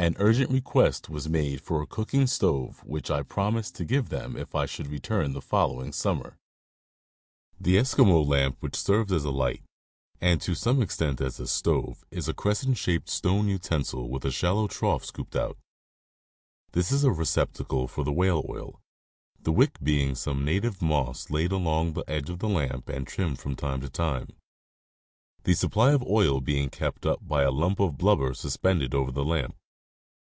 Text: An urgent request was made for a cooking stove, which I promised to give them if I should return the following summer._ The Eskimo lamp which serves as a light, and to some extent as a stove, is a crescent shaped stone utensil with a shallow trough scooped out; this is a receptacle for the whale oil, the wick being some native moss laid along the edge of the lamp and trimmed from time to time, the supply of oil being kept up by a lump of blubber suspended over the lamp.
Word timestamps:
An 0.00 0.14
urgent 0.18 0.52
request 0.52 1.08
was 1.10 1.28
made 1.28 1.60
for 1.60 1.82
a 1.82 1.86
cooking 1.86 2.28
stove, 2.28 2.84
which 2.84 3.10
I 3.10 3.24
promised 3.24 3.74
to 3.74 3.84
give 3.84 4.08
them 4.10 4.36
if 4.36 4.54
I 4.54 4.64
should 4.64 4.86
return 4.86 5.32
the 5.32 5.42
following 5.42 5.92
summer._ 5.92 6.38
The 7.62 7.74
Eskimo 7.76 8.24
lamp 8.24 8.58
which 8.60 8.76
serves 8.76 9.12
as 9.12 9.24
a 9.24 9.32
light, 9.32 9.64
and 10.20 10.40
to 10.40 10.54
some 10.54 10.80
extent 10.80 11.20
as 11.20 11.40
a 11.40 11.48
stove, 11.48 12.04
is 12.12 12.28
a 12.28 12.32
crescent 12.32 12.78
shaped 12.78 13.10
stone 13.10 13.48
utensil 13.48 14.08
with 14.08 14.24
a 14.24 14.30
shallow 14.30 14.68
trough 14.68 15.04
scooped 15.04 15.34
out; 15.34 15.58
this 16.72 16.92
is 16.92 17.02
a 17.02 17.10
receptacle 17.10 17.88
for 17.88 18.04
the 18.04 18.12
whale 18.12 18.46
oil, 18.48 18.80
the 19.40 19.52
wick 19.52 19.78
being 19.82 20.14
some 20.14 20.44
native 20.44 20.80
moss 20.80 21.28
laid 21.28 21.50
along 21.50 21.92
the 21.94 22.08
edge 22.08 22.30
of 22.30 22.38
the 22.38 22.48
lamp 22.48 22.88
and 22.88 23.08
trimmed 23.08 23.40
from 23.40 23.56
time 23.56 23.80
to 23.80 23.90
time, 23.90 24.28
the 25.42 25.54
supply 25.54 25.90
of 25.90 26.04
oil 26.06 26.40
being 26.40 26.70
kept 26.70 27.04
up 27.04 27.18
by 27.26 27.42
a 27.42 27.50
lump 27.50 27.80
of 27.80 27.98
blubber 27.98 28.32
suspended 28.32 28.94
over 28.94 29.10
the 29.10 29.24
lamp. 29.24 29.56